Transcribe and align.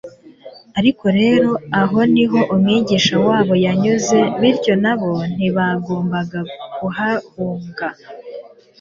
ariko 0.79 1.05
rero 1.19 1.49
aho 1.81 1.99
ni 2.13 2.25
ho 2.29 2.39
Umwigisha 2.53 3.15
wabo 3.27 3.53
yanyuze 3.65 4.17
bityo 4.39 4.73
na 4.83 4.93
bo 4.99 5.11
ntibagombaga 5.35 6.39
kuhahunga. 6.75 7.87